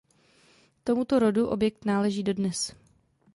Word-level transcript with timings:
Tomuto 0.83 1.19
rodu 1.19 1.47
objekt 1.49 1.85
náleží 1.85 2.23
dodnes. 2.23 2.75